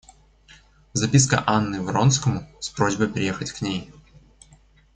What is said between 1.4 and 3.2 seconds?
Анны Вронскому с просьбой